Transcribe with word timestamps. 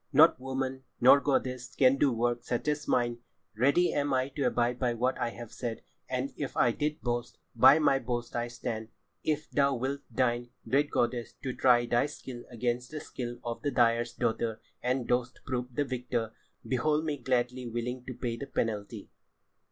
"Not 0.11 0.39
woman, 0.39 0.81
nor 0.99 1.19
goddess, 1.19 1.75
can 1.75 1.97
do 1.97 2.11
work 2.11 2.43
such 2.43 2.67
as 2.67 2.87
mine. 2.87 3.19
Ready 3.55 3.93
am 3.93 4.15
I 4.15 4.29
to 4.29 4.45
abide 4.45 4.79
by 4.79 4.95
what 4.95 5.15
I 5.19 5.29
have 5.29 5.51
said, 5.53 5.83
and 6.09 6.33
if 6.35 6.57
I 6.57 6.71
did 6.71 7.01
boast, 7.03 7.37
by 7.55 7.77
my 7.77 7.99
boast 7.99 8.35
I 8.35 8.47
stand. 8.47 8.87
If 9.23 9.51
thou 9.51 9.75
wilt 9.75 10.01
deign, 10.11 10.49
great 10.67 10.89
goddess, 10.89 11.33
to 11.43 11.53
try 11.53 11.85
thy 11.85 12.07
skill 12.07 12.41
against 12.49 12.89
the 12.89 12.99
skill 12.99 13.37
of 13.43 13.61
the 13.61 13.69
dyer's 13.69 14.13
daughter 14.15 14.59
and 14.81 15.05
dost 15.07 15.41
prove 15.45 15.75
the 15.75 15.85
victor, 15.85 16.31
behold 16.67 17.05
me 17.05 17.17
gladly 17.17 17.67
willing 17.67 18.03
to 18.07 18.15
pay 18.15 18.37
the 18.37 18.47
penalty." 18.47 19.11